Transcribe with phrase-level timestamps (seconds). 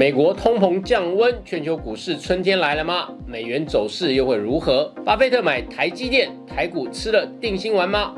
[0.00, 3.10] 美国通膨降温，全球股市春天来了吗？
[3.26, 4.90] 美元走势又会如何？
[5.04, 8.14] 巴菲特买台积电，台股吃了定心丸吗？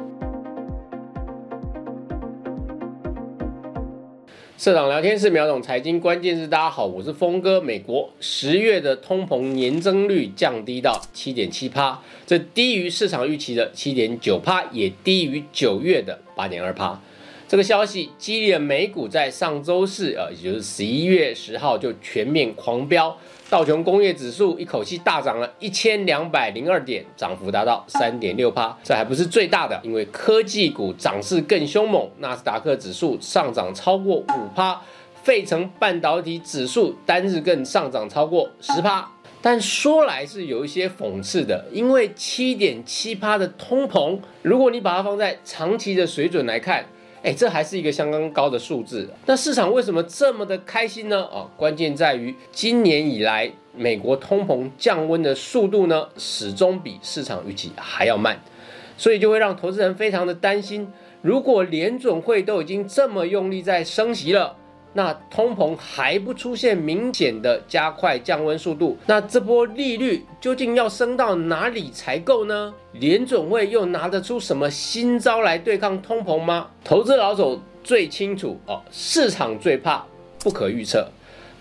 [4.57, 7.61] 社长聊天室秒懂财经关键字，大家好，我是峰哥。
[7.61, 17.01] 美国十月的通膨年增率降低到七点七趴，这低于市场预期的七点九趴，也低于九月的八点二趴。
[17.53, 23.15] 这个消息激励了美股在上周四，呃，也就是十一月十号就全面狂飙，
[23.51, 28.75] 道琼工业指数一口气大涨了一千两百零二点，涨幅达到三点六趴。
[28.83, 34.81] 这还不是最大的，因为科技股涨势更凶猛，纳斯达克指数上涨超过五趴，
[35.23, 39.07] 费城半导体指数单日更上涨超过十趴。
[39.43, 46.87] 但说来是有一些讽刺的，因为七点七趴的通膨，如果你把它放在长期的水准来看。
[47.23, 49.09] 哎，这还是一个相当高的数字。
[49.27, 51.25] 那市场为什么这么的开心呢？
[51.27, 58.43] 啊，关键在于今年以来美国通膨降温的速度呢，始终比市场预期还要慢，
[58.97, 60.89] 所以就会让投资人非常的担心。
[61.21, 64.57] 如果联准会都已经这么用力在升息了，
[64.93, 72.75] 那通膨还不出现明显的加快降温速度，那这波利率究竟要升到哪里才够呢？
[72.93, 76.69] 联准会又拿得出什么新招来对抗通膨吗？
[76.85, 80.05] 投资老手最清楚哦，市场最怕
[80.41, 81.09] 不可预测。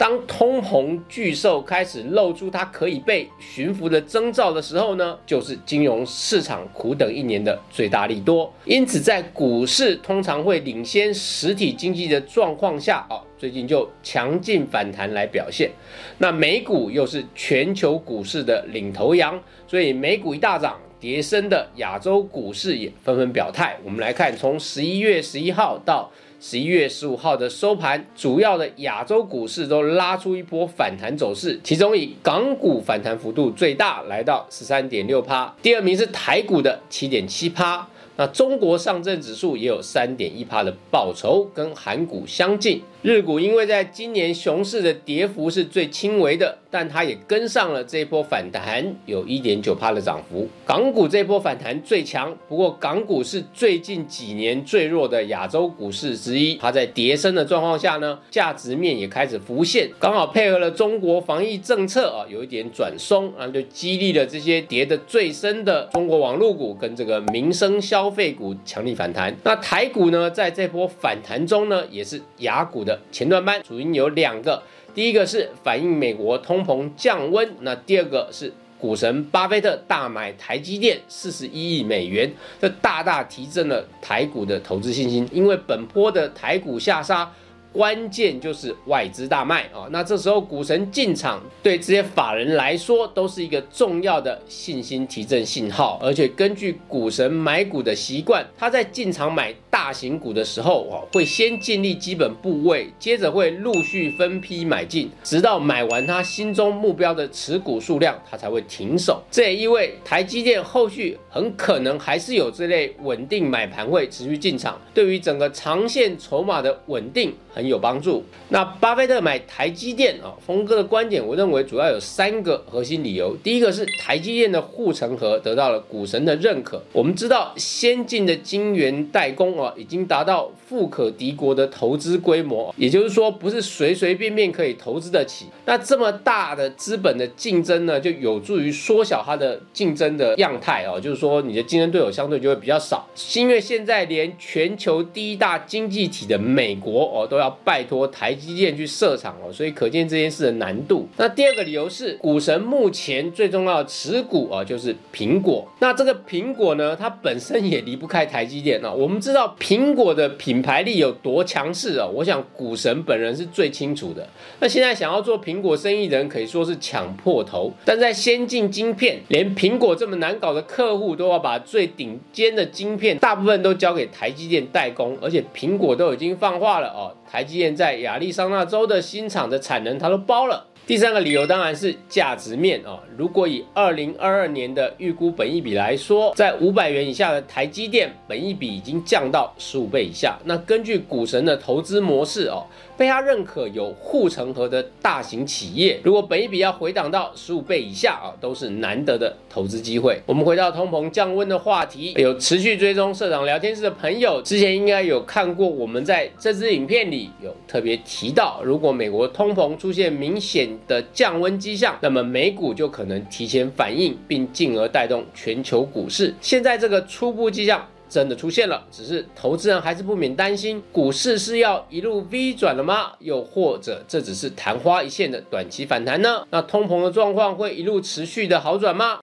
[0.01, 8.51] 当通膨巨兽开始露出它可以被驯服的征兆的时候呢，就是金融市场苦等一年的最大利多。
[8.65, 15.69] 因此，在股市通常会领先实体经济的状况下，哦，最近就强劲反弹来表现。
[16.17, 23.77] 那美股又是全球股市的领头羊，所以美股一大涨，跌升的亚洲股市也纷纷表态。
[23.83, 26.11] 我们来看，从十一月十一号到。
[26.43, 37.87] 十一月十五号的收盘，主要的亚洲股市都拉出一波反弹走势，其中以港股反弹幅度最大，来到十三点六趴，第二名是台股的七点七趴。
[38.17, 42.81] 那中国上证指数也有三点一趴的报酬，跟韩股相近。
[43.03, 50.47] 日股因为在今年熊市的跌幅是最轻微的，但它也跟上了这一波反弹，有一点九帕的涨幅。
[50.65, 56.55] 港股这波反弹最强，不过港股是最近几年最弱的亚洲股市之一。
[56.55, 69.35] 它在跌升的状况下呢，价值面也开始浮现，刚好配合了中国防疫政策啊，有一点转松，然后就激励了这些跌得最深的中国网络股跟这个民生消费股强力反弹。
[69.43, 72.97] 那台股呢，在这波反弹中呢，也是雅股的。
[73.11, 74.63] 前段班主因有两个，
[74.93, 85.27] 第一个是反映美国通膨降温，那第二个是股神巴菲特大买台积电四十一亿美元，这大大提振了台股的投资信心。
[85.31, 87.31] 因为本波的台股下杀，
[87.71, 95.99] 关键就是外资大卖啊，那这时候股神进场，对这些法人来说都是一个重要的信心提振信号。
[96.01, 99.53] 而且根据股神买股的习惯，他在进场买。
[99.71, 109.23] 大型股的时候哦，会先建立基本部位，接着会陆续分批买进，直到买完他心中目标的持股数量，他才会停手。
[109.31, 118.23] 这也意味台积电后续很可能还是有这类稳定买盘会持续进场，对于整个长线筹码的稳定很有帮助。
[118.49, 123.35] 那巴菲特买台积电啊，峰哥的观点，我认为主要有三个核心理由。
[123.43, 126.81] 第一个是台积电的护城河得到了股神的认可。
[126.93, 129.73] 我们知道先进的晶圆代工啊。
[129.81, 135.47] 已经达到富可敌国的投资规模，也就是说，不是随随便便可以投资得起。
[135.65, 143.05] 那这么大的资本的竞争呢，就有助于缩小它的竞争的样态哦，就是说，你的竞争对手相对就会比较少。
[143.35, 151.05] 因为现在连全球第一大经济体的美国哦，都要拜托台积电去设厂哦，所以可见这件事的难度。
[151.17, 155.67] 那第二个理由是，股神目前最重要的持股啊，就是苹果。
[155.79, 158.89] 那这个苹果呢，它本身也离不开台积电啊。
[158.89, 159.41] 我们知道。
[159.59, 162.05] 苹果的品牌力有多强势啊？
[162.05, 164.27] 我想股神本人是最清楚的。
[164.59, 180.67] 那现在想要做苹果生意的人可以说是抢破头，但在先进晶片，连苹果这么难搞的客户都要把最顶尖的晶片大部分都交给台积电代工，而且苹果都已经放话了哦，台积电在亚利桑那州的新厂的产能它都包了。
[180.91, 182.99] 第三个理由当然是价值面啊。
[183.17, 190.37] 如果以二零二二年的预估本益比来说，在五百元以下的台积电，本益比已经降到十五倍以下。
[190.43, 192.65] 那根据股神的投资模式哦。
[192.97, 200.21] 被他认可有护城河的大型企业，如果本一笔要回档到十五倍以下啊，都是难得的投资机会。
[200.27, 216.33] 我们回到通膨降温的话题，有持续追踪社长聊天室的朋友，之前应该有看过我们在这支影片里有特别提到，如果美国通膨出现明显的降温迹象，那么美股就可能提前反应，并进而带动全球股市。
[216.41, 217.87] 现在这个初步迹象。
[218.11, 223.13] 真的出现了，只是投资人还是不免担心，股市是要一路 V 转了吗？
[223.19, 226.45] 又或者这只是昙花一现的短期反弹呢？
[226.49, 229.21] 那通膨的状况会一路持续的好转吗？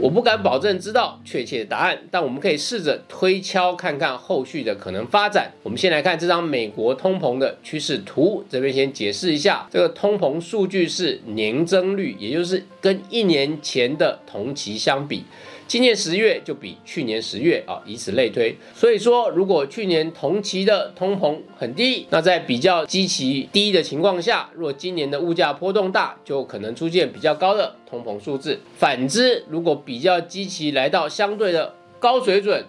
[0.00, 5.52] 我不敢保证知道确切的答案，但我们可以试着推敲看看后续的可能发展。
[5.62, 15.24] 我们先来看这张美国通膨的趋势图，这边先解释一下，这个通膨数据是年增率，也就是跟一年前的同期相比。
[15.70, 18.56] 今年十月就比去年十月啊，以此类推。
[18.74, 28.58] 所以说，如果去年同期的通膨很低，那在比较基期低的情况下，若今年的物价波动大，就可能出现比较高的通膨数字。
[28.76, 32.64] 反之，如果比较基期来到相对的高水准，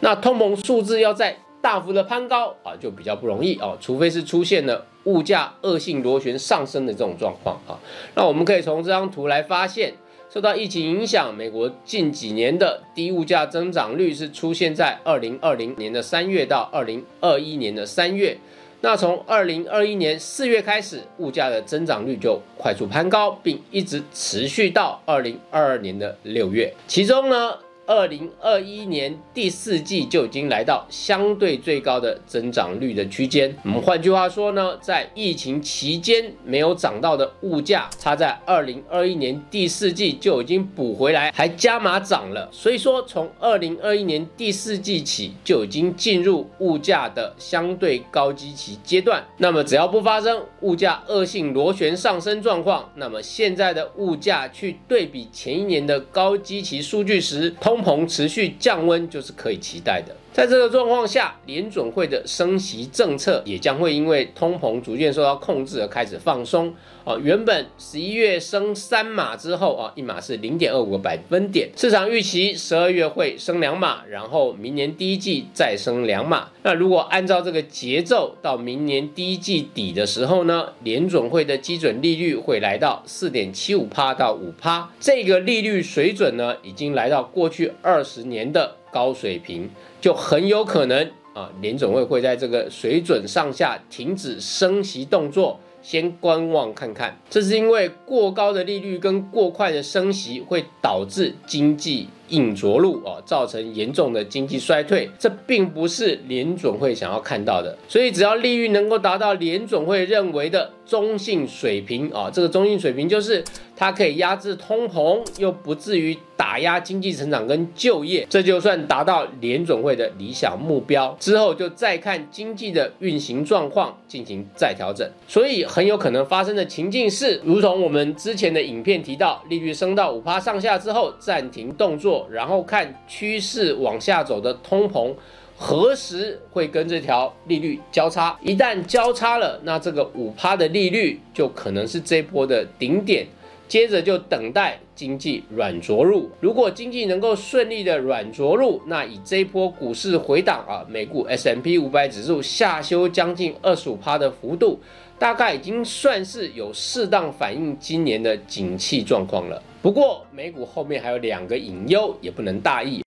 [0.00, 7.76] 那通膨数字要在大幅的攀高啊，就比较不容易啊，除非是出现了物价恶性螺旋上升的这种状况啊。
[8.14, 9.92] 那我们可以从这张图来发现。
[10.28, 18.36] 受到疫情影响，美国近几年的低物价增长率是出现在二零二零年的三月到二零二一年的三月。
[18.82, 26.72] 那从二零二一年四月开始，物价的增长率就快速攀高，并一直持续到二零二二年的六月。
[26.86, 27.54] 其中呢？
[27.86, 33.54] 二零二一年第四季就已经来到相对最高的增长率的区间。
[33.62, 42.48] 我们换句话说呢，在疫情期间没有涨到的物价，它在二零二一年第四季就已经补回来，还加码涨了。
[42.50, 49.24] 所以说，从二零二一年第四季起就已经进入物价的相对高基期阶段。
[49.38, 57.75] 那么，只要不发生物价恶性螺旋上升状况，那么现在的物价去对比前一年的高基期数据时，通。
[57.76, 60.16] 通膨持续降温就是可以期待的。
[60.36, 66.74] 在这个状况下，联准会的升息政策也将会因为通膨逐渐受到控制而开始放松。
[67.06, 76.50] 啊，原本十一月升三码之后啊，一码是零点二五个百分点，市场预期十二月会升两码，然后明年第一季再升两码。
[76.64, 89.70] 那如果按照这个节奏，到明年第一季底的时候呢，联准会的基准利率会来到四点七五帕到五帕，这个利率水准呢，已经来到过去二十年的高水平，
[90.06, 91.04] 就很有可能
[91.34, 95.58] 啊，联总会会在这个水准上下停止升息动作。
[95.82, 107.76] 先观望看看，这是因为过高的利率跟过快的升息会导致经济硬着陆哦，造成严重的经济衰退，这并不是联准会想要看到的。
[107.88, 113.42] 所以只要利率能够达到联准会认为的中性水平啊，这个中性水平就是
[113.76, 116.16] 它可以压制通膨，又不至于。
[116.38, 125.10] 打压经济成长跟就业，这就算达到联准会的理想目标之后，就再看经济的运行状况进行再调整。
[125.26, 135.12] 所以很有可能发生的情境是，如同我们之前的影片提到，利率升到五趴上下之后暂停动作，然后看趋势往下走的通膨
[135.56, 138.38] 何时会跟这条利率交叉。
[138.42, 143.26] 一旦交叉了，那这个五趴的利率就可能是这波的顶点。
[143.68, 146.30] 接着就等待经济软着陆。
[146.40, 154.78] 如果经济能够顺利的软着陆，那以这一波股市回档啊，美股 S M P 五百指数下修将近二十五趴的幅度，
[155.18, 159.62] 大概已经算是有适当反映今年的景气状况了。
[159.82, 163.05] 不过美股后面还有两个隐忧，也不能大意。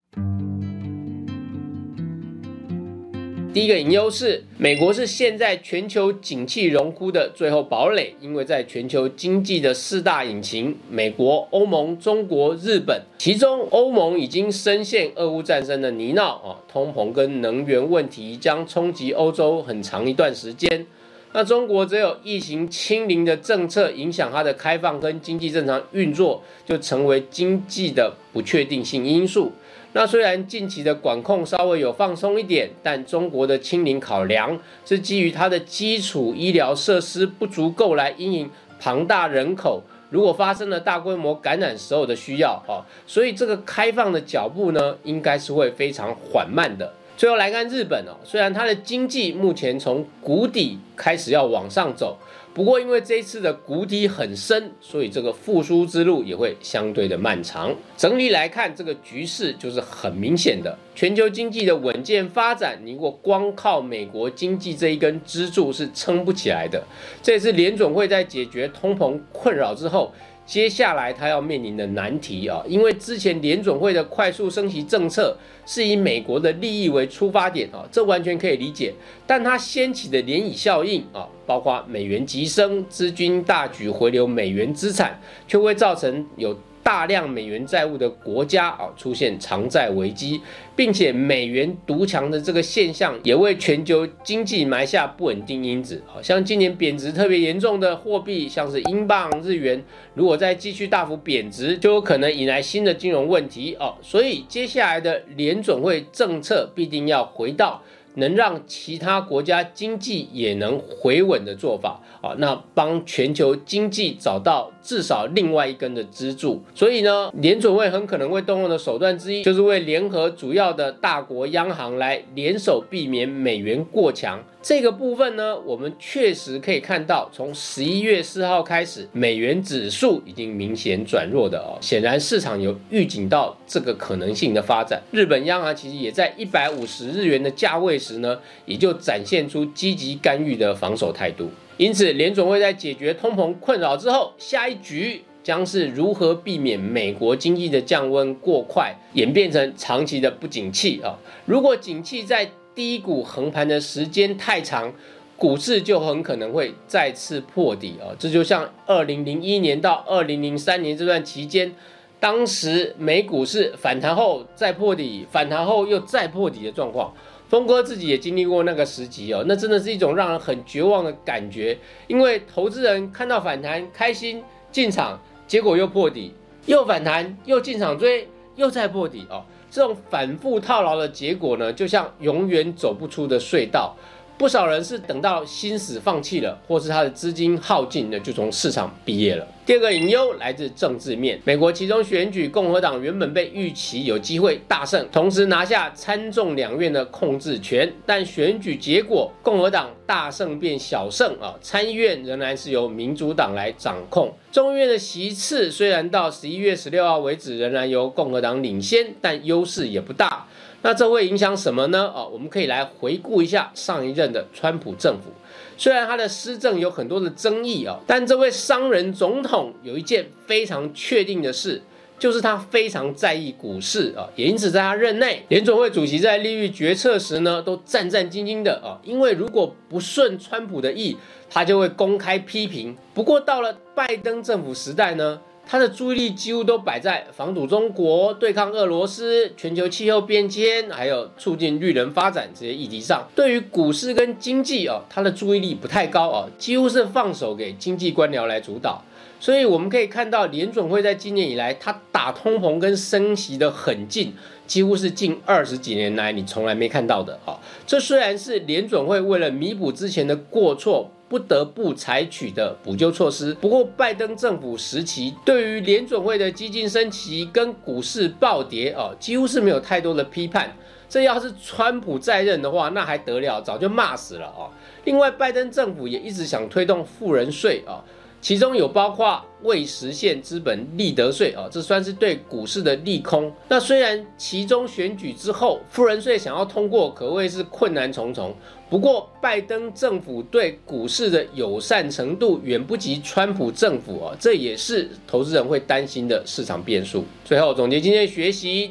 [3.51, 20.85] 第一个隐忧是，美国是现在全球景气荣枯的最后堡垒，因为在全球经济的四大引擎——美国、欧盟、中国、日本，其中欧盟已经深陷俄乌战争的泥淖啊，通膨跟能源问题将冲击欧洲很长一段时间。
[21.33, 29.51] 那中国只有疫情清零的政策影响它的开放跟经济正常运作，就成为经济的不确定性因素。
[29.93, 39.81] 那虽然近期的管控稍微有放松一点，但中国的清零考量是基于它的基础医疗设施不足够来应应庞大人口，
[40.11, 46.93] 如果发生了大规模感染时候的需要啊，所以这个开放的脚步呢，应该是会非常缓慢的。
[47.17, 52.17] 最后来看日本哦，虽然它的经济目前从谷底开始要往上走。
[52.59, 57.73] 不过，因为这一次的谷底很深，所以这个复苏之路也会相对的漫长。
[57.95, 66.83] 整体来看，这个局势就是很明显的，全球经济的稳健发展，你如果光靠美国经济这一根支柱是撑不起来的。
[67.23, 70.11] 这也是联总会在解决通膨困扰之后。
[70.49, 78.91] 接下来他要面临的难题啊，因为之前联总会的快速升息政策是以美国的利益为出发点啊，这完全可以理解。
[79.27, 86.57] 但它掀起的涟漪效应啊，包括美元急升、资金大举回流美元资产，却会造成有。
[86.83, 90.41] 大量美元债务的国家啊，出现偿债危机，
[90.75, 96.01] 并且美元独强的这个现象，也为全球经济埋下不稳定因子。
[96.07, 99.83] 好像今年贬值特别严重的货币，像是英镑、日元，
[100.13, 103.95] 如果再继续大幅贬值，就有可能引来新的金融问题哦。
[104.01, 107.81] 所以接下来的联准会政策必定要回到。
[108.15, 116.61] 能让其他国家经济也能回稳的做法啊，那帮全球经济找到至少另外一根的支柱。
[116.73, 124.43] 所以呢，联准会很可能会动用的手段之一，就是为联合主要的大国央行来联手避免美元过强。
[124.61, 131.77] 这个部分呢，我们确实可以看到，从十一月四号开始，美元指数已经明显转弱的哦。
[131.79, 135.01] 显然市场有预警到这个可能性的发展。
[135.11, 141.49] 日本央行其实也在一百五十日元的价位时呢，也就展现出积极干预的防守态度。
[141.77, 151.19] 因此，联总会在解决通膨困扰之后，下一局将是如何避免美国经济的降温过快，演变成长期的不景气啊？
[151.45, 154.93] 如果景气在低谷横盘的时间太长，
[155.37, 158.11] 股市就很可能会再次破底啊！
[158.19, 161.73] 这就像二零零一年到二零零三年这段期间，
[162.19, 167.13] 当时美股是反弹后再破底，反弹后又再破底的状况。
[167.49, 171.75] 峰哥自己也经历过那个时期哦，那真的是一种让人很绝望的感觉，
[172.07, 176.31] 因为投资人看到反弹开心进场，结果又破底，
[176.67, 179.43] 又反弹又进场追，又再破底哦。
[179.71, 183.95] 这种反复套牢的结果呢，就像永远走不出的隧道。
[184.39, 189.45] 不少人是等到心死放弃了，或是他的资金耗尽了，就从市场毕业了。
[189.65, 204.33] 第二个隐忧来自政治面，美国其中选举，共和党原本被预期有机会大胜，同时拿下参众两院的控制权，但选举结果共和党大胜变小胜啊，参议院仍然是由民主党来掌控。
[204.53, 210.47] 众议院的席次虽然到十一月十六号为止仍然由共和党领先，但优势也不大。
[210.81, 212.11] 那这会影响什么呢？
[212.15, 215.31] 哦，我们可以来回顾一下上一任的川普政府。
[215.77, 221.81] 虽然他的施政有很多的争议啊，但这位商人总统有一件非常确定的事，
[222.17, 224.27] 就是他非常在意股市啊。
[224.35, 228.99] 也因此，在他任内，联总会主席在利率决策时呢，都战战兢兢的啊。
[229.03, 231.17] 因为如果不顺川普的意，
[231.49, 232.95] 他就会公开批评。
[233.13, 235.41] 不过到了拜登政府时代呢？
[235.71, 243.27] 他的注意力几乎都摆在防堵中国、对抗俄罗斯、全球气候变迁，还有促进绿能发展这些议题上。
[243.35, 249.03] 对于股市跟经济哦，他的注意力不太高哦，几乎是放手给经济官僚来主导。
[249.39, 254.33] 所以我们可以看到，联准会在今年以来，它打通膨跟升息的很近，
[254.65, 257.59] 几乎是近二十几年来你从来没看到的啊。
[257.85, 261.11] 这虽然是联准会为了弥补之前的过错。
[261.29, 263.53] 不得不采取的补救措施。
[263.53, 270.75] 不过，拜登政府时期对于联准会的激进升旗跟股市暴跌哦，几乎是没有太多的批判。
[271.07, 274.69] 这要是川普在任的话，那还得了，早就骂死了哦。
[275.05, 278.03] 另外，拜登政府也一直想推动富人税啊。
[278.41, 283.51] 其中有包括未实现资本利得税啊，这算是对股市的利空。
[283.67, 288.55] 那虽然其中选举之后，富人税想要通过可谓是困难重重。
[288.89, 297.23] 不过，拜登政府对股市的友善程度远不及川普政府啊，这也是投资人会担心的市场变数。
[297.45, 298.89] 最后总结今天的学习。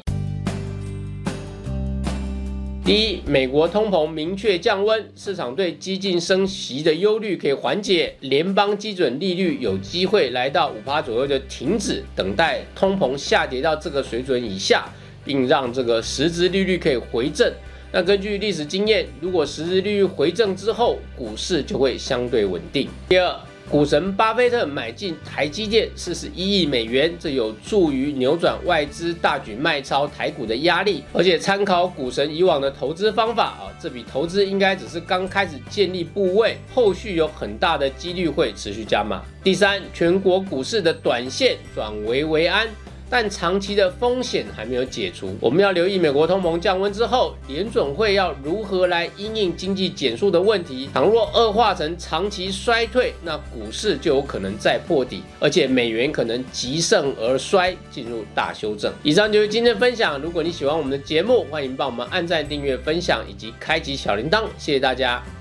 [2.85, 10.75] 第一，美国通膨明确降温，市场对激进升息的忧虑可以缓解，联邦基准利率有机会来到五
[11.05, 14.85] 左右的停止，等待通膨下跌到这个水准以下，
[15.25, 17.51] 并让这个实质利率可以回正。
[17.91, 22.87] 那根据历史经验，如果实质利率回正之后，股市就会相对稳定。
[23.07, 23.35] 第二。
[23.71, 31.03] 股神巴菲特买进台积电四十一亿美元，这有助于扭转外资大举卖超台股的压力。
[31.13, 39.21] 而且参考股神以往的投资方法啊，这笔投资应该只是刚开始建立部位，后续有很大的几率会持续加码。
[39.43, 42.67] 第三，全国股市的短线转危为安。
[43.09, 45.35] 但长期的风险还没有解除。
[45.39, 50.89] 我们要留意美国通膨降温之后，联准会要如何来因应经济减速的问题。
[50.93, 58.93] 倘若恶化成长期衰退，那股市就有可能再破底，而且美元可能急盛而衰，进入大修正。
[59.01, 60.19] 以上就是今天的分享。
[60.21, 65.38] 如果你喜欢我们的节目，欢迎帮我们按赞、订阅、分享以及开启小铃铛，谢谢大家。